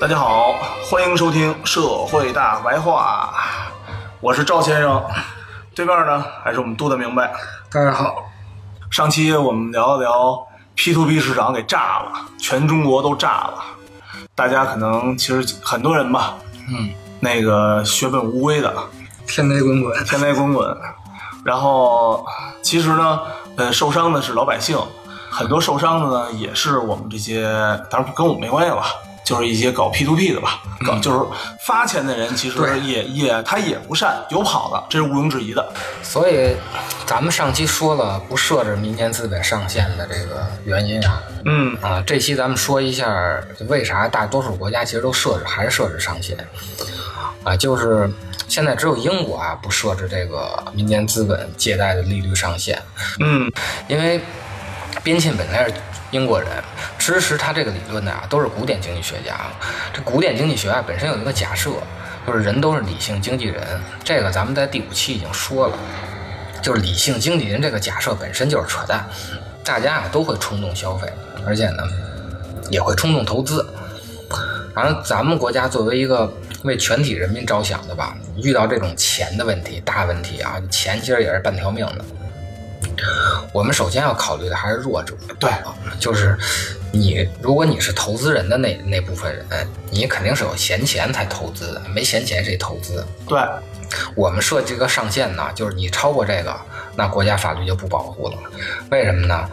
[0.00, 0.54] 大家好，
[0.88, 3.34] 欢迎收听《社会大白话》，
[4.22, 5.04] 我是赵先生，
[5.74, 7.30] 对面呢还是我们杜的明白。
[7.70, 8.24] 大家好，
[8.90, 10.42] 上期我们聊了聊
[10.74, 13.62] P to P 市场给炸了，全中国都炸了。
[14.34, 16.32] 大家可能其实很多人吧，
[16.70, 16.88] 嗯，
[17.20, 18.74] 那个血本无归的，
[19.26, 20.74] 天雷滚滚，天雷滚滚。
[21.44, 22.24] 然后
[22.62, 23.20] 其实呢，
[23.56, 24.78] 呃，受伤的是老百姓，
[25.30, 27.52] 很多受伤的呢也是我们这些，
[27.90, 28.82] 当然跟我们没关系了。
[29.30, 31.20] 就是一些搞 P to P 的吧，搞就是
[31.64, 35.72] 发钱的人，其实也也他也不善，有跑的，这是毋庸置疑的。
[36.02, 36.56] 所以，
[37.06, 41.78] 咱们上期说了不设置民间资本上限的这个原因啊，嗯。
[41.80, 46.36] 啊，这期咱们说一下为啥大多数国家其实都设置还是设置上限。
[47.44, 48.10] 啊，就是
[48.48, 52.82] 现在只有英国啊不设置这个民间资本借贷的利率上限，
[53.20, 53.48] 嗯，
[53.86, 54.20] 因为
[55.04, 55.74] 边沁本来是。
[56.12, 56.48] 英国人
[57.00, 59.34] 支持他这个理论的啊，都是古典经济学家。
[59.90, 61.70] 这古典经济学啊，本身有一个假设，
[62.26, 63.64] 就是人都是理性经纪人。
[64.04, 65.78] 这个咱们在第五期已经说了，
[66.62, 69.08] 就是理性经纪人这个假设本身就是扯淡。
[69.64, 71.10] 大家啊都会冲动消费，
[71.46, 71.82] 而且呢
[72.68, 73.66] 也会冲动投资。
[74.74, 76.30] 反正咱们国家作为一个
[76.64, 82.04] 为全体人民着想的吧，遇到这种钱的问题、大问题啊，钱其实也是半条命的。
[83.52, 85.50] 我们首先要考虑的还是弱者，对，
[85.98, 86.38] 就是
[86.92, 93.06] 你，如果你是投资人的那那部分人，你肯定是有闲钱才投资的，没闲钱谁投资？
[93.26, 93.40] 对，
[94.14, 96.54] 我们设计个上限呢，就是你超过这个，
[96.96, 98.38] 那国家法律就不保护了。
[98.90, 99.48] 为什么呢？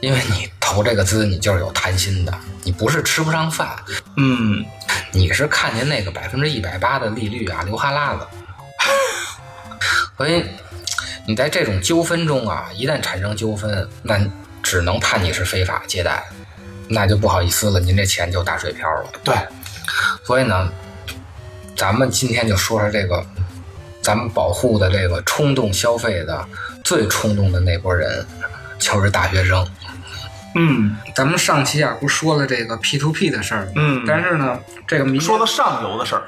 [0.00, 3.76] 因为你投这个资，你就是有贪心的，你不是吃不上饭，
[4.16, 4.64] 嗯，
[5.12, 8.26] 你是看见那个百分之一百八的利率啊，流哈喇子，
[10.16, 10.44] 所以。
[11.26, 14.20] 你在这种纠纷中啊，一旦产生纠纷，那
[14.62, 16.22] 只能判你是非法借贷，
[16.88, 19.04] 那就不好意思了，您这钱就打水漂了。
[19.22, 19.34] 对，
[20.22, 20.70] 所以呢，
[21.76, 23.24] 咱们今天就说说这个，
[24.02, 26.46] 咱们保护的这个冲动消费的
[26.82, 28.26] 最冲动的那波人，
[28.78, 29.66] 就是大学生。
[30.54, 36.22] 嗯，咱们上期啊不说了这个 P to P 的事儿，嗯，但是呢，这个民说的上游的事儿，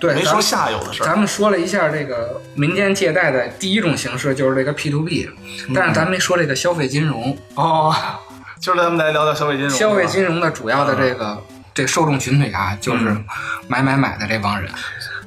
[0.00, 1.06] 对，没说下游的事儿。
[1.06, 5.30] 咱们说了一下这个民间借贷的第一种形式就是这个 P to P，
[5.74, 7.94] 但是咱没说这个消费金融哦。
[8.60, 9.70] 今 儿咱们来聊聊消费金融。
[9.70, 11.40] 消费金融的主要的这个
[11.72, 13.16] 这受众群体啊，就是
[13.68, 14.68] 买买买的这帮人。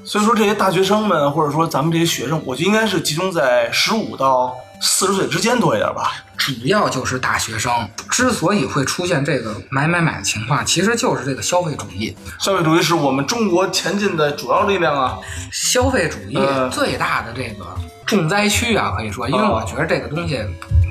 [0.04, 6.12] 所以说这些大学生们，或者说咱们这些学生，我觉得应该是集中在十五到四十岁之间多一点吧。
[6.42, 7.72] 主要就是大学生，
[8.10, 12.18] 之所以会出现这个买买买的情况，其实就是这个消费主义。
[12.40, 15.20] 消费主义是我们中国前进的主要力量啊！
[15.52, 16.40] 消费主义
[16.72, 17.68] 最大的这个
[18.08, 20.44] 重灾区啊，可以说，因为我觉得这个东西，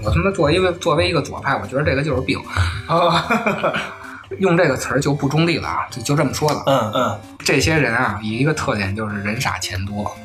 [0.05, 2.39] 我他妈作为一个作为一个左派，我觉得这个就是病
[2.87, 3.27] 啊。
[4.39, 6.63] 用这个词儿就不中立了啊，就就这么说了。
[6.67, 10.17] 嗯嗯，这些人啊，一个特点就是人傻钱多，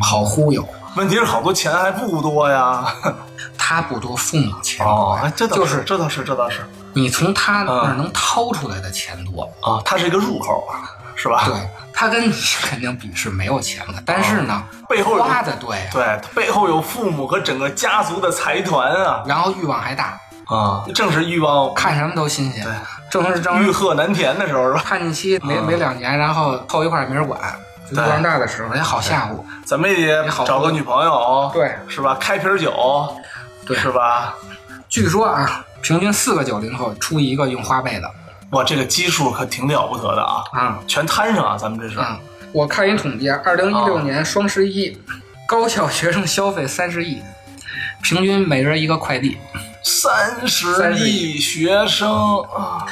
[0.00, 0.64] 好忽悠。
[0.94, 2.84] 问题是好多钱还不多呀，
[3.56, 6.60] 他不多，父母钱多，这倒是这倒是这倒是。
[6.94, 10.84] 你从他那儿能掏出来的钱多啊，他是一个入口啊，
[11.16, 11.44] 是吧？
[11.46, 11.54] 对，
[11.94, 22.72] 他跟你肯定比是没有钱的，但是呢，背后花的对，对他背后有父母和整个家族的财团啊，然后欲望还大啊，正是欲望，看什么都新鲜，对，
[23.10, 24.82] 正是正欲壑难填的时候是吧？
[24.84, 27.40] 叛逆期没没两年，然后凑一块没人管。
[27.92, 32.16] 欲望大的时候也好吓唬，怎么也得找个女朋友，对，是吧？
[32.20, 33.14] 开瓶酒，
[33.66, 34.34] 对，是吧？
[34.88, 38.10] 据说啊，平均四个九零后出一个用花呗的，
[38.50, 40.42] 哇，这个基数可挺了不得的啊！
[40.52, 41.98] 啊，全摊上啊，咱们这是。
[41.98, 42.18] 嗯，
[42.52, 45.00] 我看一统计啊，二零一六年双十一，
[45.46, 47.22] 高校学生消费三十亿，
[48.02, 49.38] 平均每人一个快递。
[49.84, 52.86] 三十亿学生啊！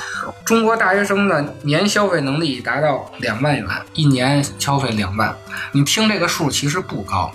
[0.50, 5.32] 中国大学生的年消费能力达到两万元，一年消费两万。
[5.70, 7.30] 你听这个数其实不高，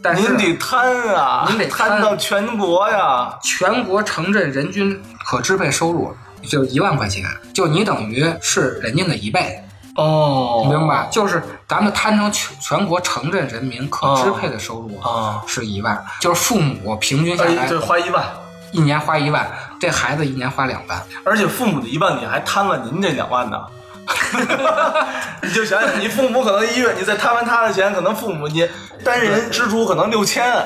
[0.00, 3.36] 但是您得摊啊，您得摊到全国呀。
[3.42, 6.14] 全国城镇人均可支配收入
[6.44, 9.60] 就一万块钱，就你等于是人家的一倍。
[9.96, 11.08] 哦，明白？
[11.10, 18.24] 就是咱们摊成全全国城镇人民可支配的收入啊，是一万，就是父母平均下来就花一万。
[18.70, 19.46] 一年花一万，
[19.82, 23.58] 这孩子一年花两万，而且父母的一万，你还贪了您这两万呢。
[25.42, 28.64] 你就想想，你父母可能一月你再摊完他的钱，可能父母你
[29.02, 30.64] 单人支出可能六千，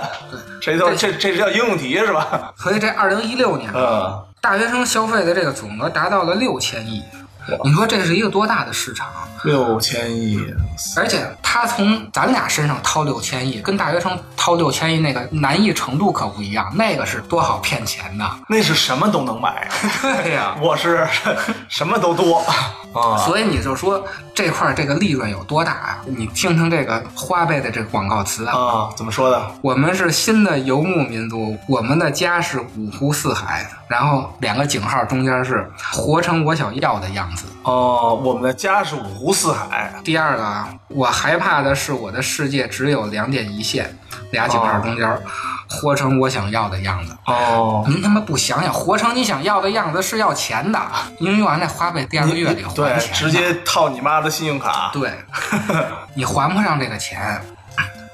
[0.60, 2.52] 这叫这这叫应用题是吧？
[2.58, 7.02] 所以这二零一六年，嗯，大学生消费的这个总额达到了六千亿。
[7.64, 9.06] 你说这是一个多大的市场？
[9.44, 10.40] 六千亿，
[10.96, 16.72] 而且他从咱俩身上掏六千亿，跟大学生掏六千亿那个难易程度可不一样。
[16.74, 19.68] 那个是多好骗钱的，那是什么都能买。
[20.02, 21.06] 对呀、我是
[21.68, 23.16] 什么都多啊。
[23.18, 24.02] 所以你就说
[24.34, 25.98] 这块儿这个利润有多大啊？
[26.06, 28.56] 你听听这个花呗的这个广告词啊。
[28.56, 29.50] 啊，怎么说的？
[29.60, 37.44] 我们是新的游牧民族，我们的家是五湖四海，然后两个井号中间是活成我想要的样子。
[37.64, 39.92] 哦，我们的家是五湖四海。
[40.02, 43.94] 第二个啊，我害怕的是我的世界只有两点一线，
[44.30, 45.06] 俩井号中间，
[45.68, 47.16] 活成我想要的样子。
[47.26, 50.80] 哦，您他妈不想想，活成你想要的样子是要钱的，
[51.18, 54.90] 您用完那花呗第二个月得还对，钱，直接套你妈的信用卡。
[54.92, 55.10] 对，
[56.14, 57.40] 你还不上这个钱，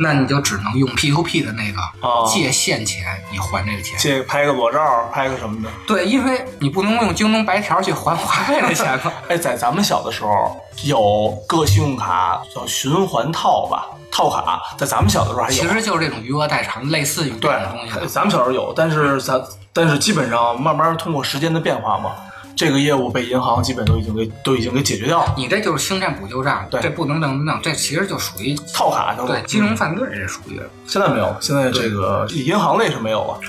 [0.03, 3.97] 那你就只能用 P to P 的那个哦借现钱，你还这个钱。
[3.99, 5.69] 借拍个裸照，拍个什么的。
[5.87, 9.13] 对，因为你不能用京东白条去还花呗的钱嘛。
[9.29, 15.55] 哎，在咱们小的时候，有个信用卡叫循环套吧，套卡，在咱们小的时候还有。
[15.55, 19.41] 其实就是这种余额代偿，类似于这对种东西的。，咱们小时候有，但是咱
[19.73, 22.13] 但是基本上慢慢通过时间的变化嘛，
[22.55, 25.35] 这个业务被银行基本都已经给都已经给解决掉了。
[25.37, 30.61] 你这就是新债补救站，对这不能弄弄，这其实就属于套卡对金融犯罪，这属于。
[30.87, 33.41] 现在没有，现在这个银行类是没有了。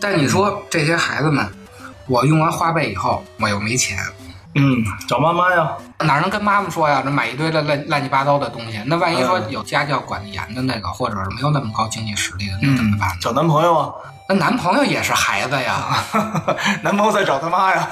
[0.00, 1.46] 但你说这些孩子们，
[2.06, 3.98] 我用完花呗以后，我又没钱，
[4.54, 7.02] 嗯，找妈妈呀，哪能跟妈妈说呀？
[7.04, 13.14] 这买一堆的乱乱七八糟的东西，那万一说嗯有家教管得严的那个，或者是没有那么高经济实力的，那怎么办呢？
[13.20, 13.92] 找男朋友啊，
[14.30, 16.04] 那男朋友也是孩子呀，
[16.82, 17.88] 男朋友在找他妈呀。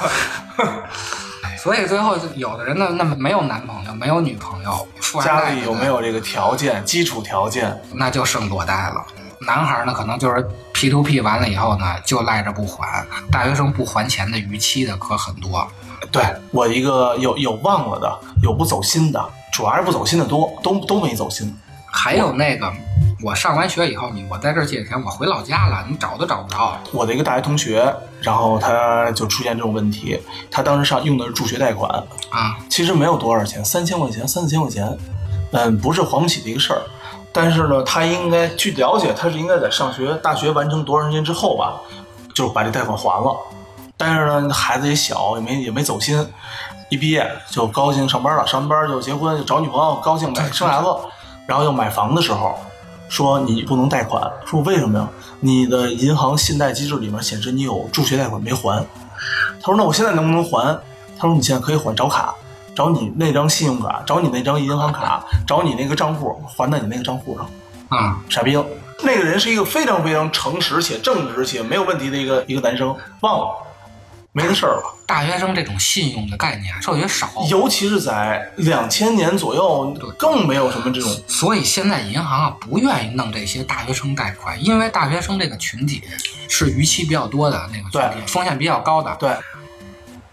[1.59, 7.77] 所以最后有的人呢，那么没有男朋友，没有女朋友，富家里有没有这个条件，基础条件？
[7.93, 9.05] 那就剩裸贷了。
[9.41, 13.05] 男孩呢，可能就是 P to P 完了以后呢，就赖着不还。
[13.33, 15.67] 大学生不还钱的逾期的可很多。
[16.13, 19.21] 对我一个有有忘了的，有不走心的，
[19.53, 21.53] 主要是不走心的多，都都没走心。
[21.91, 22.73] 还有那个，
[23.21, 26.79] 我上完学以后，你我在这儿借钱，我回老家了，你找都找不着。
[26.93, 30.21] 我的一个大学同学，然后他就出现这种问题，
[30.51, 31.91] 他当时上用的是助学贷款，
[32.31, 34.97] 啊，其实没有多少钱，三千块钱、三四千块钱，
[35.51, 36.81] 嗯，不是还不起的一个事儿。
[37.33, 41.81] 但是呢，他应该据了解，他是应该在上学大学完成多长时间之后吧，
[42.35, 43.37] 就把这贷款还了。
[43.97, 46.25] 但是呢，孩子也小，也没也没走心，
[46.89, 50.87] 一毕业就高兴上班了，上班就结婚，就找女朋友，高兴呗生孩子，
[51.47, 52.57] 然后又买房的时候，
[53.09, 55.09] 说你不能贷款，说为什么呀？
[55.41, 58.85] 你的银行信贷机制里面显示你有助学贷款没还。
[59.61, 60.79] 他说那我现在能不能还？
[61.19, 62.35] 他说你现在可以还，找卡，
[62.75, 67.49] 找你那张信用卡，找你那张银行卡，找你那个账户还在你那个账户上。
[67.89, 68.65] 啊、傻逼了。
[69.03, 73.55] 那个人是一个非常非常诚实且正直且没有问题的一个一个男生，忘了，
[74.33, 74.95] 没的事儿了。
[75.07, 81.11] 大学生这种信用的概念特别少，尤其是在两千年左右，更没有什么这种。
[81.27, 86.03] 所以现在银行啊不愿意弄这些大学生贷款，因为大学生这个群体
[86.49, 89.17] 是逾期比较多的那个群体，风险比较高的。
[89.19, 89.35] 对，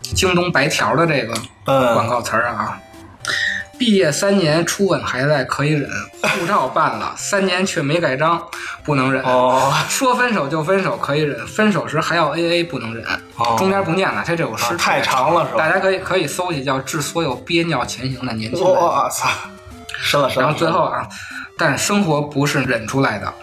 [0.01, 1.33] 京东白条的这个
[1.65, 2.79] 广嗯，告词儿啊。
[3.77, 5.89] 毕业三年初吻还在可以忍，
[6.21, 8.41] 护照办了 三年却没盖章，
[8.83, 9.21] 不能忍。
[9.23, 13.03] 哦，说分手就分手可以忍，分手时还要 A A 不能忍。
[13.35, 18.73] 哦中间不念了，这这首诗啊太长了是吧大家可以可以搜一叫《致所有憋尿前行的年轻人》。
[18.79, 19.29] 我操，
[19.99, 20.43] 深了深了。
[20.43, 21.05] 然后最后啊，
[21.57, 23.33] 但生活不是忍出来的，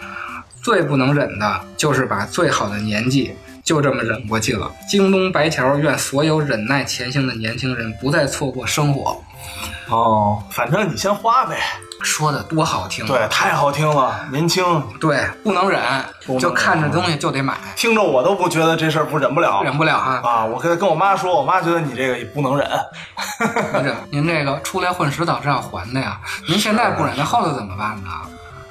[0.63, 4.71] 最不能忍的就是把最好的年纪就这么忍过去了。
[4.89, 9.23] 京东白条愿所有忍耐前行的年轻人不再错过生活。
[9.89, 11.57] 哦，反正你先花呗。
[12.01, 13.07] 说的多好听啊！
[13.07, 14.61] 对，太好听了，年轻，
[14.99, 15.81] 对，不能忍，
[16.27, 19.61] 能忍就看着东西就得买，听着我都不觉得这事儿不忍不了。
[19.63, 20.21] 忍不了啊！
[20.21, 22.69] 啊，我跟跟我妈说，我妈觉得你这个也不能忍。
[23.71, 28.09] 不是您这个出来混迟早是要还的呀，您现在不忍，那后头怎么办呢？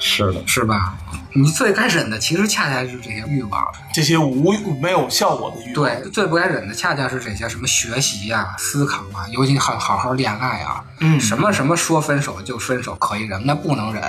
[0.05, 0.95] 是的，是吧？
[1.35, 5.75] 你最该忍的其实恰恰是这些欲望，这些无没有效果的欲望。
[5.75, 14.03] 对，最不该忍的恰恰是这些什么学习呀、思考啊，尤其好好好恋爱啊，嗯什么什么说分手就分手可以忍，那不能忍。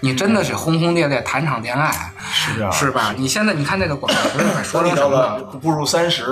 [0.00, 3.14] 你真的是轰轰烈烈谈场恋爱，是啊，是吧？
[3.16, 5.42] 你现在你看那个广告说等你到成什么了了？
[5.62, 6.26] 步入三十，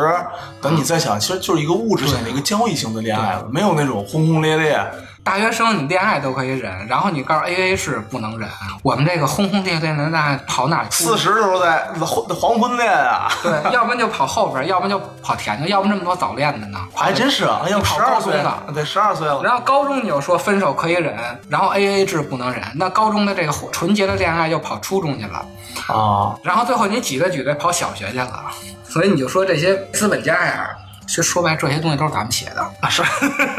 [0.60, 4.78] 等你再想，其实就是一个物质性的一个交易性的恋爱了，没有那种轰轰烈烈，
[5.26, 8.48] 大学生你恋爱都可以忍，然后你告诉 A A 制不能忍，
[8.84, 11.02] 我们这个轰轰烈烈的那跑哪儿出？
[11.02, 16.78] 四十的时候在黄黄昏恋啊，对，要不然就跑后边，要不然就跑前头，要不然这么多早恋的呢？
[16.94, 21.16] 还真是啊，要十二岁高中了，对，十二岁了，然后高中你又说分手可以忍，
[21.48, 25.44] 然后 A A 制不能忍，那高中的这个纯洁的恋爱又跑初中去了，
[25.88, 28.44] 啊，然后最后你挤兑挤兑跑小学去了，
[28.84, 30.68] 所以你就说这些资本家呀，
[31.06, 32.62] 其实说白了这些东西都是咱们写的。
[32.80, 33.02] 啊是，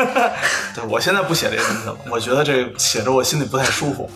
[0.76, 4.10] 对我现在不写这些东西了，我觉得这写着我心里不太舒服，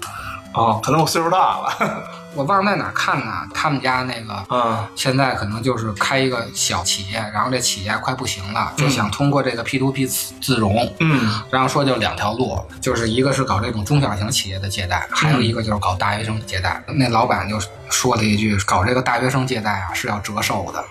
[0.54, 2.04] 啊，可能我岁数大了，
[2.36, 10.94] 我忘了在哪儿看呢，他们家那个嗯现在可能就是开一个小企业，然后这企业快不行了，就想通过这个 P to P 自自融。
[11.00, 16.82] 嗯然后说就两条路，就是一个是搞这种中小型企业的借贷，还有一个就是搞大学生借贷。
[16.88, 17.60] 那老板就
[17.90, 20.84] 说了一句，搞这个大学生借贷啊是要折寿的，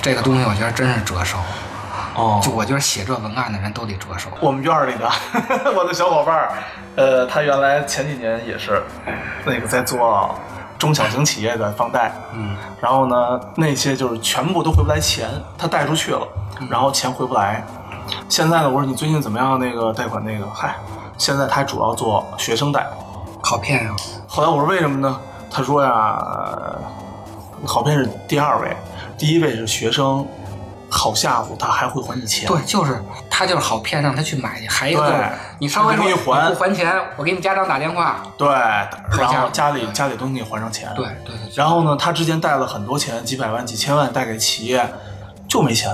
[0.00, 1.36] 这个东西我觉得真是折寿。
[2.14, 4.28] 哦就我觉得写这文案的人都得着手。
[4.40, 5.10] 我们院儿里的
[5.76, 6.52] 我的小伙伴儿，
[6.96, 8.82] 呃，他原来前几年也是
[9.44, 10.34] 那个在做
[10.78, 16.26] 中小型企业的放贷，嗯，然后呢，那些就是全部都回不来钱，他贷出去了，
[16.70, 17.64] 然后钱回不来。
[18.28, 19.58] 现在呢，我说你最近怎么样？
[19.58, 20.76] 那个贷款那个，嗨，
[21.18, 22.86] 现在他主要做学生贷。
[23.42, 23.94] 好骗呀、
[24.26, 25.20] 后来我说为什么呢？
[25.50, 26.78] 他说呀，呃
[27.64, 28.76] 好骗是第二位，
[29.16, 30.26] 第一位是学生，
[30.96, 32.48] 好吓唬，他还会还你钱。
[32.48, 34.66] 对，就是他就是好骗，让他去买去。
[34.66, 38.22] 还有一个就对你稍微说他给你还不还钱，我给你家长打电话。
[38.38, 40.90] 对，然后家家里家里都给你还上钱。
[40.96, 44.88] 对对对，然后呢，他之前贷了很多钱，几百万、几千万贷给企业，
[45.46, 45.90] 就没钱，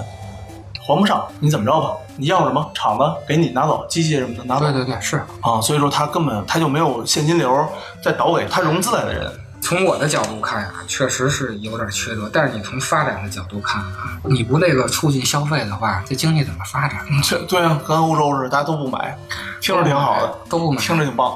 [0.86, 1.26] 还不上。
[1.40, 1.96] 你怎么着吧？
[2.16, 4.60] 你要什么厂子给你拿走，机器什么的拿走。
[4.60, 5.16] 对对对，是。
[5.40, 7.68] 啊，所以说他根本他就没有现金流
[8.02, 9.32] 在倒给他融资来的人。
[9.72, 12.28] 从我的角度看呀，确实是有点缺德。
[12.30, 17.00] 但是你从发展的角度看啊，你不那个促进消费的话，这经济怎么发展？
[17.24, 19.16] 这对啊，跟欧洲似的，大家都不买，
[19.62, 20.78] 听着挺好的，都不买。
[20.82, 21.34] 听着挺棒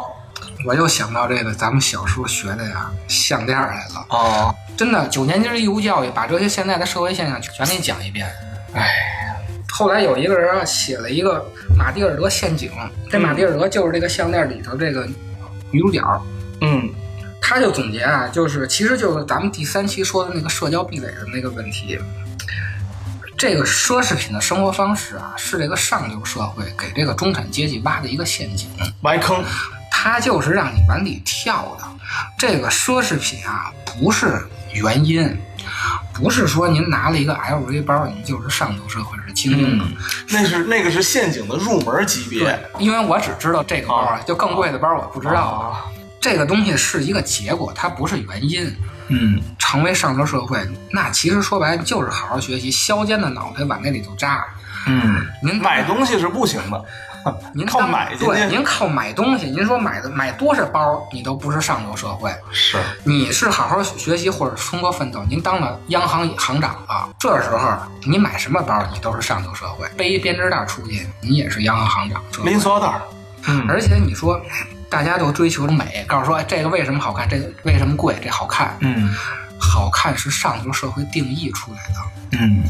[0.67, 4.07] 我又想到这个咱们小时候学的呀，项链来了。
[4.15, 4.55] 啊。
[4.77, 8.31] 真的，九年级义务教育把这些现在的社会现象全给你讲一遍。
[8.75, 8.87] 哎，
[9.73, 11.43] 后来有一个人啊，写了一个
[11.75, 12.71] 马蒂尔德陷阱。
[13.11, 15.09] 这马蒂尔德就是这个项链里头这个
[15.71, 16.03] 女主角，
[16.61, 16.91] 嗯
[17.49, 21.97] 他就总结啊，就是其实就是咱们第三期说的那个社交壁垒的那个问题。
[23.39, 28.69] 这个奢侈品的生活方式啊，是这个上流社会给这个中产阶级挖的一个陷阱。
[29.01, 29.45] 埋坑。
[29.99, 31.85] 它就是让你往里跳的。
[32.37, 35.37] 这个奢侈品啊，不是原因，
[36.13, 39.85] 不是说您拿了一个 LV 包，你就是上流社会是精英的。
[40.31, 42.41] 那是那个是陷阱的入门级别。
[42.41, 45.35] 对，因为我只知道这个包啊，就更贵的包我不知道。
[45.35, 45.85] 啊。
[46.29, 48.77] 这个东西是一个结果，它不是原因。
[49.07, 50.59] 嗯，成为上流社会，
[50.91, 54.45] 那其实说白了就是好好学习，削尖的脑袋往那里头扎。
[54.89, 56.85] 嗯，您买东西是不行的，
[57.55, 62.35] 您 靠买对，您靠买东西，您说买的买多少包，你都不是上流社会。
[62.51, 67.73] 是，你是好好学习或者通过奋斗，您当了央行行长了，这时候
[68.05, 69.89] 你买什么包，你都是上流社会。
[69.97, 72.21] 背一编织袋出去，你也是央行行长。
[72.45, 73.01] 拎塑料袋。
[73.49, 74.41] 嗯，而且你说，
[74.89, 79.15] 大家都追求美，告诉说哎这个为什么好看，这个为什么贵，这好看，嗯
[79.59, 82.39] 好看是上流社会定义出来的。
[82.39, 82.63] 嗯，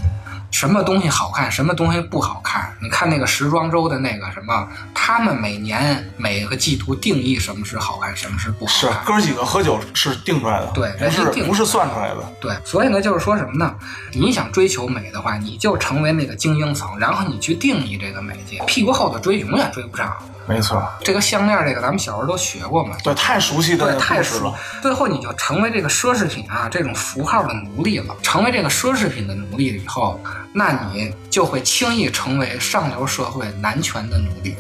[0.52, 2.72] 什么东西好看，什么东西不好看？
[2.80, 9.04] 你看那个时装周的那个什么，他们每年每个季度定义什么是好看，什么是不好看。
[9.04, 12.32] 哥几个喝酒是定出来的，对人家定不是算出来的。
[12.40, 13.74] 对，所以呢，就是说什么呢？
[14.12, 20.16] 你想追求美的话，你就成为那个精英层，然后你去定义这个美去，屁股后头追永远追不上。
[20.48, 24.54] 没错，这个项链，这个咱们小时候都学过嘛，对，太熟悉的对，太熟了。。
[24.80, 28.14] 最后你就成为这个奢侈品啊这种符号的奴隶了。
[28.22, 30.20] 成为这个奢侈品的奴隶以后，
[30.52, 34.54] 那你就会轻易成为上流社会男权的奴隶。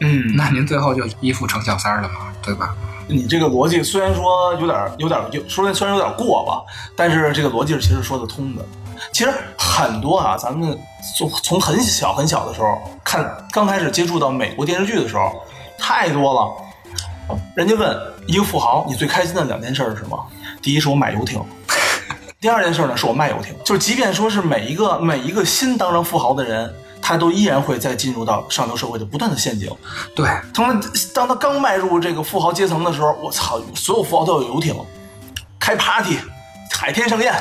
[0.00, 2.74] 嗯，那您最后就依附成小三儿了嘛，对吧？
[3.08, 6.60] 你这个逻辑虽然说有点有点有说的虽然有点过吧，
[6.96, 8.62] 但是这个逻辑是其实说得通的。
[9.12, 10.78] 其实很多啊，咱们
[11.16, 15.42] 从从很小很小的时候看，刚开始接触到美国电视剧的时候，
[15.78, 16.52] 太多了。
[17.56, 20.26] 人家问一个富豪，你最开心的两件事是什么？
[20.62, 21.42] 第一是我买游艇，
[22.40, 23.52] 第二件事呢是我卖游艇。
[23.64, 26.72] 就是即便说是每一个每一个新当上富豪的人，
[27.02, 29.68] 他都依然会再进入到上流社会的不断的陷阱。
[30.14, 34.76] 对，从他当他刚迈入这个富豪阶层的时候，我操，所有富豪都有游艇，
[35.58, 36.18] 开 party，
[36.70, 37.34] 海天盛宴，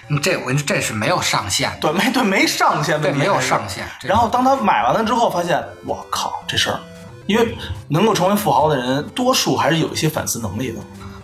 [0.19, 3.85] 这我这是没有上限的，对没对没上限，对，没有上限。
[4.01, 6.79] 然后当他买完了之后，发现我靠这事儿，
[7.27, 7.55] 因为
[7.87, 10.79] 能够成为富豪的人，多数还是有一些反思能力的。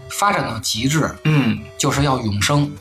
[0.10, 2.72] 发展到极致嗯，就是要永生。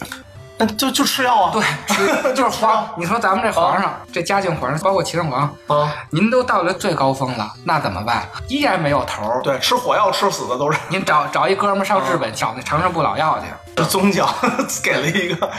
[0.59, 1.51] 那就就吃药啊。
[1.53, 1.63] 对，
[1.95, 2.89] 吃就是皇。
[2.97, 8.27] 你说咱们这皇上，这嘉靖皇上，包括齐圣皇，啊，您都到了最高峰了，那怎么办？
[8.49, 9.43] 依然没有头儿。
[9.43, 10.79] 对，吃火药吃死的都是。
[10.89, 13.47] 您找找一哥们儿上日本找那长生不老药去。
[13.77, 14.27] 这宗教
[14.83, 15.51] 给了一个，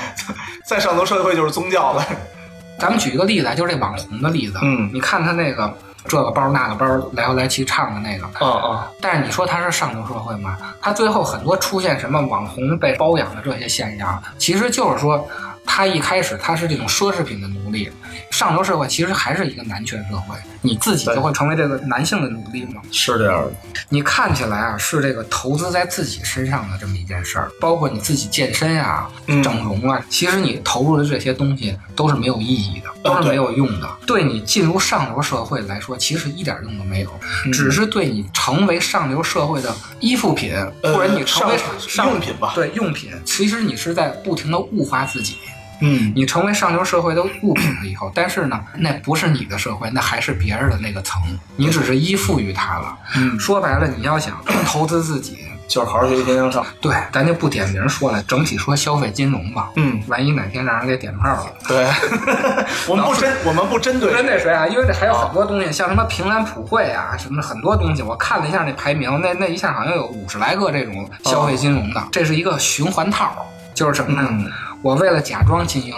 [0.66, 2.04] 在上流社会就是宗教了。
[2.80, 4.60] 咱们举一个例子啊，就是这网红的例子。
[4.62, 5.72] 嗯你看他那个
[6.08, 10.58] 这个包那个包来回来去唱的那个，啊啊，但是你说他是上流社会吗？
[10.82, 15.28] 他最后很多出现什么网红被包养的这些现象，其实就是说，
[15.66, 17.92] 他一开始他是这种奢侈品的奴隶，
[18.32, 22.82] 上流社会其实还是一个男权社会，你自己就会成为这个男性的奴隶吗。
[22.92, 23.52] 是这样的。
[23.90, 33.90] 你看起来啊是这个投资在自己身上的这么一件事儿，包括你自己健身啊、嗯整容啊，其实你投入的这些东西都是没有意义的，都是没有用的。
[34.06, 37.10] 对你进入上流社会来说，其实一点用都没有，
[37.46, 45.38] 嗯只是对你成为上流社会的依附品，呃或者你成为上上用品吧对用品，其实你是在不停的物化自己。
[45.82, 51.22] 嗯，你成为上流社会的物品了以后，但是呢，那不是你的社会，那还是别人的那个层，
[51.56, 52.98] 你只是依附于他了。
[53.16, 56.66] 嗯说白了，你要想投资自己，就是好好学习，天天向上。
[56.82, 59.70] 对，咱就不点名说了，整体说消费金融吧。
[59.76, 61.86] 嗯，万一哪天让人给点炮了，对，
[62.88, 64.68] 我们不针，我们不针对针对谁啊？
[64.68, 74.28] 因为这还有很多东西，像什么平安普惠啊，什么很多东西，我看了一下那排名，那那一下好像有五十来个这种消费金融的，这是一个循环套，就是什么呢？
[74.32, 74.52] 嗯
[74.88, 75.94] 我为了假装经营，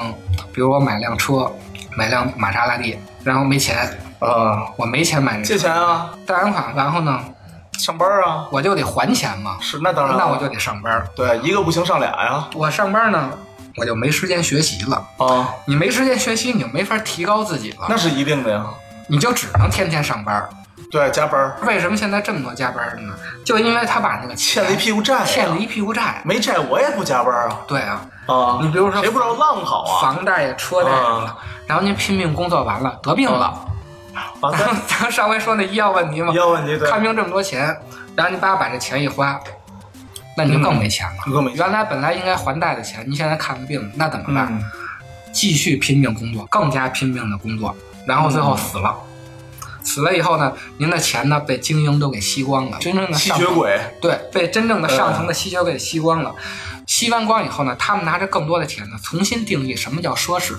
[0.51, 1.51] 比如我买辆车，
[1.95, 7.23] 买辆玛莎拉蒂，然后没钱，啊，我没钱买这借钱啊，贷完款，然后呢，
[7.77, 11.05] 上班啊，我就得还钱嘛，是那当然，那我就得上班。
[11.15, 12.47] 对一个不行上俩呀。
[12.55, 13.29] 我上班呢，
[13.77, 15.07] 我就没时间学习了。
[15.17, 18.65] 啊，你没时间学习，你就没法提高自己了，那是一定的呀。
[19.05, 20.49] 你就只能天天上班。
[20.91, 23.13] 对，加班为什么现在这么多加班的呢？
[23.45, 26.19] 就因为他把那个欠了一屁股债呀，欠了一屁股债。
[26.25, 27.59] 没债我也不加班啊。
[27.67, 30.01] 对啊，啊，你比如说谁不知道浪好啊？
[30.01, 31.35] 房贷呀、车贷什么的，
[31.67, 33.45] 然后您拼命工作完了得病了，
[34.15, 37.67] 啊，咱咱上回说那医药问题嘛医，药问题对，看病这么多钱，
[38.15, 39.39] 然后你爸把这钱一花，
[40.35, 41.17] 那你就更没钱了。
[41.31, 44.47] 更没原来本来应该还贷的钱，你现在看个病，那怎么办？
[44.49, 44.63] 嗯，
[45.31, 47.75] 继续拼命工作，更加拼命的工作，
[48.07, 48.95] 然后最后死了。
[49.89, 56.31] 死了以后呢，您的钱呢被精英都给吸光了，真正的吸血鬼，对，被真正的上层的吸血鬼吸光了。
[56.85, 60.53] 吸完光以后呢，他们拿着更多的钱呢，重新定义什么叫奢侈，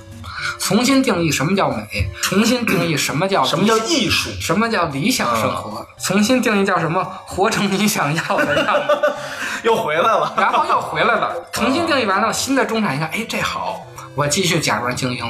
[0.59, 4.31] 重新定义什么叫美，重新定义什么叫什么叫艺术？
[4.41, 9.13] 什么叫理想生活，重新定义叫什么活成你想要的样子，
[9.63, 10.35] 又回来了。
[10.37, 15.25] 然后又回来了，重新定义完了，新的中产一看，哎，这好，我继续假装精英。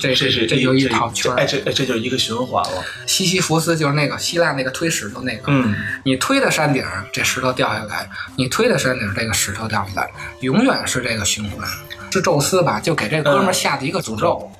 [0.00, 1.46] 这这是这就一套圈哎，儿。
[1.46, 2.82] 这哎这就一个循环了。
[3.06, 10.10] 西西弗斯就是那个希腊那个推石头那个，嗯，你推的山顶，这石头掉下来；你推的山顶，这个石头掉下来，
[10.40, 11.68] 永远是这个循环。
[12.10, 14.50] 是宙斯吧，就给这哥们儿下的一个诅咒。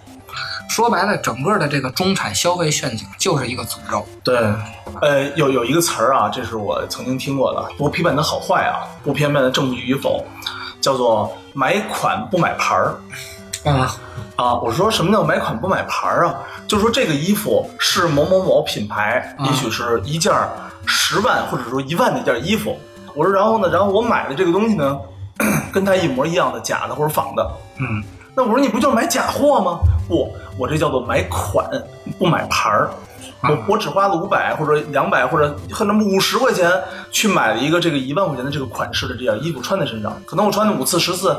[0.68, 4.06] 说白了，整个的这个中产消费陷阱就是一个诅咒。
[4.22, 4.36] 对，
[5.00, 10.24] 呃，有有一个词儿啊，这是我曾经听过的，不批判的好坏啊，不批判它证据与否，
[10.80, 12.94] 叫做买款不买牌儿。
[13.64, 13.94] 啊，
[14.40, 16.34] 啊，我说什么叫买款不买牌儿啊？
[16.66, 20.32] 就是说这个衣服是某某某品牌，啊也许是一件
[20.86, 22.74] 十万或者说一万的一件衣服。
[23.14, 24.98] 我说然后呢，然后我买的这个东西呢，
[25.70, 27.50] 跟它一模一样的，假的或者仿的。
[27.76, 28.02] 嗯，
[28.34, 29.78] 那我说你不就是买假货吗？
[30.08, 31.68] 不，我这叫做买款，
[32.18, 32.88] 不买牌儿。
[33.42, 36.70] 我我只花了五百或者两百或者可能五十块钱
[37.10, 41.36] 去买了一个这个一万块钱的这个款式的这件衣服穿在身上，可能我穿了五次十次，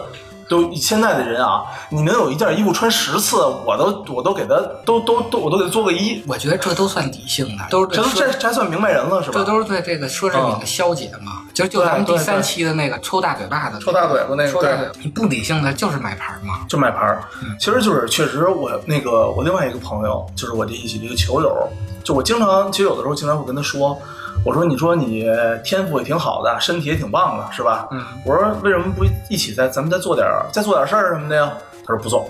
[0.52, 9.40] 都现在的人啊，你能有一件衣服穿十次，我都我都给他都都都我都给他做个一，我觉得这都算理性的，都是这都这这还算明白人了是吧？
[9.40, 11.44] 这都是对这个奢侈品的消解嘛。
[11.54, 16.66] 就就咱们第三期的那个抽大嘴巴子，抽大嘴巴那个对抽大嘴巴，你不理性的就是买牌嘛。
[16.70, 17.24] 就买牌儿，
[17.60, 21.68] 其实就是确实我那个我另外一个朋友，就是我这一起的一个球友，
[22.04, 24.00] 就我经常其实有的时候经常会跟他说，
[24.46, 25.26] 我说你说你
[25.64, 27.88] 天赋也挺好的，身体也挺棒的，是吧？
[27.92, 31.52] 嗯，我说为什么不一起再咱们再做点再做点事儿什么的呀？
[31.86, 32.30] 他说不做。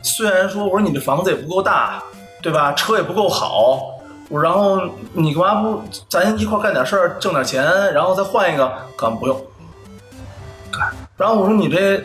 [0.00, 2.02] 虽然说我说你这房子也不够大，
[2.40, 2.72] 对吧？
[2.72, 3.80] 车也不够好，
[4.32, 4.80] 我然后
[5.12, 8.66] 你干嘛不咱一块干点事儿挣点钱，然后再换一个？
[8.96, 9.38] 干嘛不用？
[11.18, 12.02] 然后我说你这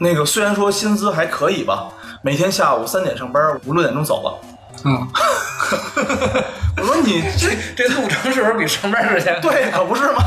[0.00, 1.88] 那个虽然说薪资还可以吧，
[2.22, 4.38] 每天下午三点上班，五六点钟走了。
[4.86, 5.06] 嗯，
[6.78, 9.38] 我说你 这这路程是不是比上班时间？
[9.42, 10.22] 对，可不是吗？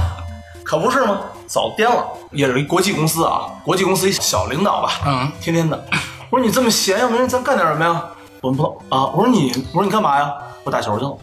[0.64, 1.22] 可不是吗？
[1.48, 5.84] 早颠了，也是一国际公司啊，国际公司一小领导吧，嗯，天天的。
[6.30, 8.04] 我说你这么闲，要不然咱干点什么呀？
[8.42, 10.32] 我们不啊，我说你，我说你干嘛呀？
[10.64, 11.18] 我打球去了，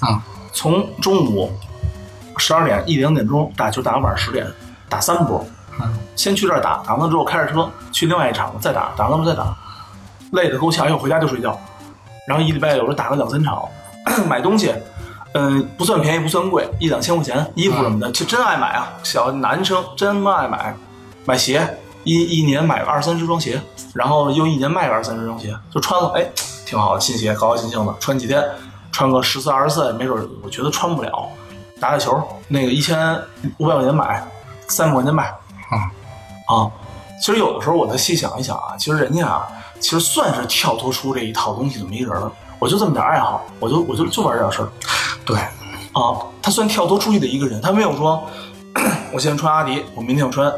[0.00, 1.50] 啊，从中午
[2.36, 4.46] 十二点一两点钟打球，打到晚上十点，
[4.88, 5.44] 打三波，
[6.14, 9.56] 先去这儿打，打完了之后开着车去另外一场再打，打完了再打，
[10.32, 11.58] 累得够呛，又回家就睡觉。
[12.28, 13.62] 然后一礼拜有时候打个两三场，
[14.28, 14.74] 买东西，
[15.32, 18.92] 嗯、不算便宜不算贵，一两千块钱衣服什么的，就真爱买啊。
[19.02, 20.74] 小男生真爱买，
[21.24, 23.60] 买鞋一一年买个二三十双鞋，
[23.92, 26.24] 然后又一年卖个二三十双鞋，就穿了，哎，
[26.64, 28.42] 挺好的新鞋，高高兴兴的穿几天，
[28.92, 31.28] 穿个十四二十岁，没准儿我觉得穿不了。
[31.80, 32.16] 打打球，
[32.48, 33.20] 那个一千
[33.58, 34.24] 五百块钱买，
[34.68, 35.90] 三百块钱卖，啊
[36.46, 36.70] 啊，
[37.20, 39.48] 其实有的时候我再细想一想啊，其实人家啊，
[39.80, 42.32] 其实算是跳脱出这一套东西的一个人了。
[42.58, 44.68] 我就这么点爱好，我就我就就玩这点事儿
[45.26, 45.36] 对，
[45.92, 46.16] 啊。
[46.40, 48.22] 他算跳脱出去的一个人，他没有说，
[49.12, 50.48] 我现在穿阿迪，我明天要穿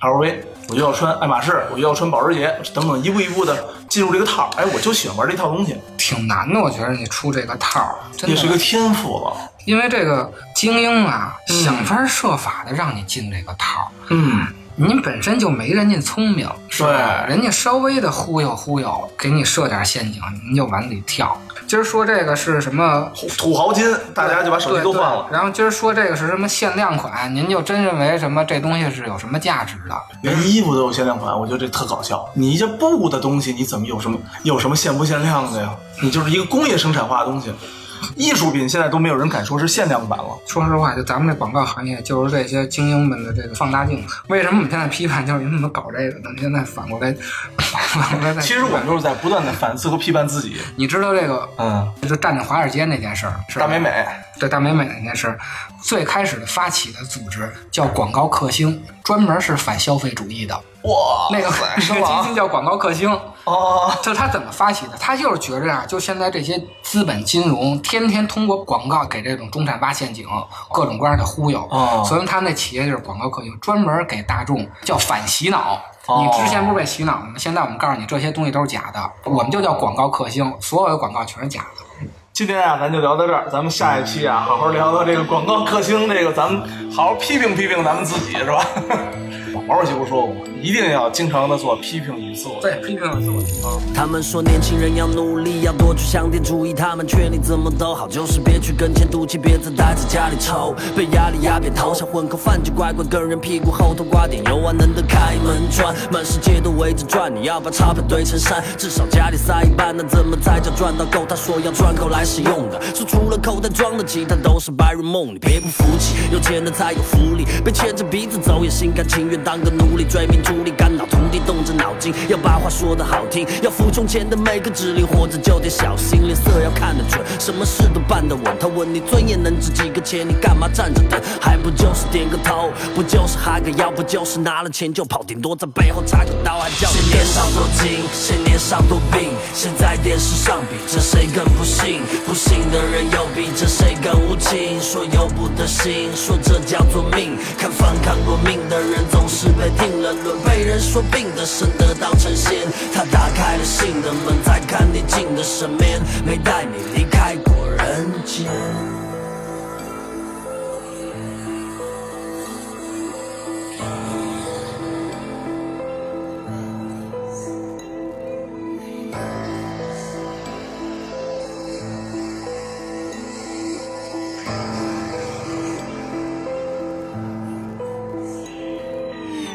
[0.00, 0.38] LV，
[0.68, 4.50] 我就要穿爱马仕，我就要穿保时捷，等等，一步一步的进入这个套儿。
[4.56, 7.80] 哎，我就喜欢玩这套东西，挺难的，我觉得你出这个套
[8.26, 9.36] 也是个天赋了。
[9.64, 13.88] 因为这个精英啊，想方设法的让你进这个套儿。
[14.10, 14.46] 嗯，
[14.80, 17.24] 你本身就没人家聪明，是吧？
[17.26, 21.36] 对人家稍微的忽悠忽悠，给你设点陷阱，您就往里跳。
[21.66, 23.10] 今儿说这个是什么？
[23.36, 25.26] 土豪金，大家就把手机都换了。
[25.32, 29.96] 然后今儿说这个是什么限量款，您就真认为什么这东西是有什么价值的？
[30.22, 32.24] 连衣服都有限量款，我觉得这特搞笑。
[32.34, 35.74] 你一件布的东西，你怎么有什么有什么限不限量的呀？
[36.00, 37.52] 你就是一个工业生产化的东西，
[38.16, 40.38] 艺术品现在都没有人敢说是限量版了。
[40.46, 44.04] 说实话，就咱们这广告行业，就是这些精英们的这个放大镜。
[44.28, 46.30] 为什么我们现在批判，就是你怎么搞这个的？
[46.38, 47.14] 现在反过来，
[47.56, 50.56] 反过来再其实我们都是在不断的反思和批判自己。
[50.76, 54.06] 你知道这个，嗯，就站在华尔街那件事儿，是大美美，
[54.38, 55.38] 对大美美那件事儿，
[55.82, 60.60] 最开始的发起的组织叫广告克星，专门是反消费主义的。
[60.82, 63.10] 哇，那个那基金叫广告克星，
[63.44, 64.96] 哦，就是他怎么发起的？
[64.98, 70.24] 他就是觉着啊，就现在这些资本金融天天通过广告给这种中产挖陷阱，
[70.72, 75.80] 各种各样的忽悠，哦所以他那企业就是广告克星，专门给大众叫反洗脑。
[76.06, 77.34] 哦你之前不是被洗脑了吗？
[77.36, 82.06] 现在我们告诉你这些东西都是假的，我们就叫广告克星，所有的广告全是假的。
[82.32, 88.64] 今天啊，咱就聊到这儿，咱们下一期啊，好好聊聊这个广告克星，这个咱们好好批评批评咱们自己，是吧？
[89.66, 90.40] 王主席不是说过吗？
[90.60, 92.60] 一定要经常的做批评与自我。
[92.60, 93.80] 对，批评了自我提高。
[93.94, 96.74] 他们说年轻人要努力，要多去想点主意。
[96.74, 107.34] 他们劝你怎么都好，就是别去跟钱赌气，别再待在家里抽，被压力压扁头，想混口饭就乖乖跟人屁股后头挂点油啊，能的开门砖，满世界都围着转。
[107.34, 111.24] 你要把钞票堆成山，至少家里塞一半，那怎么才叫赚到够？
[111.28, 115.34] 他说要赚够来使用的，说除了口袋装的，其，他都是白日梦。
[115.34, 128.44] 你别不服气，有钱的才有福利，被牵着鼻子走也心甘情愿当个奴隶，追名逐利，肝脑涂地，动着脑筋，要把话说得好听，要服从前的每个指令，活着就得小心，脸色要看得准，什么事都办得稳。
[128.60, 131.20] 他问你尊严能值几个钱，你干嘛站着等？
[131.40, 139.30] 还不就是点个头，不就是哈个腰，不就是拿了钱就跑，顶多在背后插个刀，还叫谁年少多金，谁年少多病？
[139.54, 142.02] 谁在电视上比这谁更不幸？
[142.26, 144.80] 不幸的人又比这谁更无情？
[144.80, 147.36] 说由不得心，说这叫做命。
[147.58, 152.66] 看反抗过命的人总是被定了论，被人说病的神的当成仙。
[152.94, 158.97] 他打开了心的门，再看你进的神面，没带你离开过人间。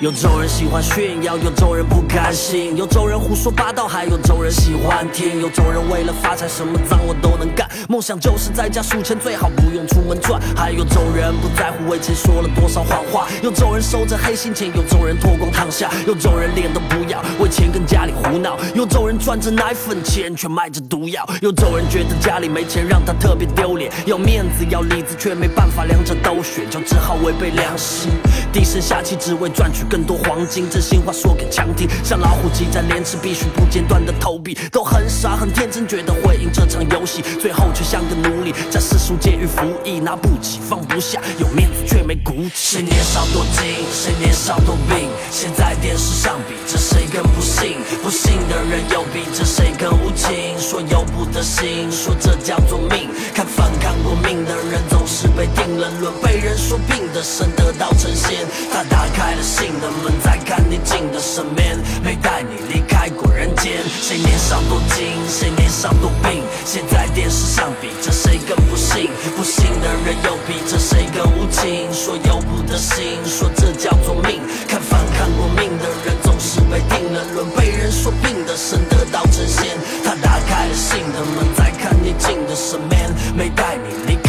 [0.03, 10.41] 有种人喜欢炫耀，有种人不甘心，有种人胡说八道，还有种人喜欢听，有种人为了发财什么脏活都能干，梦想就是在家数钱，最好不用出门赚。
[10.57, 28.11] 还有种人不在乎为钱说了多少谎话，有种人收着黑心钱，有种人脱光躺下，有种人脸都不要，为钱跟家里胡闹，有种人赚着奶粉钱却卖着毒药，有种人觉得家里没钱让他特别丢脸，要面子要里子却没办法两者都选，就只好违背良心，
[28.51, 42.79] 低声下气只为赚取更多黄金，真心话说给强听，像老虎机在连吃，必须不间断的投币，都很傻很天真，觉得会赢这场游戏，最后却像个奴隶，在世俗监狱服役，拿不起放不下，有面子却没骨气。
[42.79, 47.77] 谁年少多金，谁年少多病，现在电视上比这谁更不幸？
[48.01, 50.57] 不幸的人又比这谁更无情？
[50.57, 53.11] 说由不得心，说这叫做命。
[53.35, 58.39] 看反抗过命的人总是被定了论，被人说病的生得道成仙。
[58.71, 63.83] 他打开了心的门，再看你进的身边，没带你离开过人间。
[64.01, 66.41] 谁年少多金，谁年少多病？
[66.65, 69.11] 谁在电视上比着谁更不幸？
[69.35, 71.91] 不幸的人又比着谁更无情？
[71.91, 74.39] 说由不得心，说这叫做命。
[74.69, 79.67] 看饭看过命的人总是被定了论，被人说病的神得到成仙。
[80.05, 82.95] 他打开了信的门，再看你进的什么？
[83.35, 84.22] 没带你离。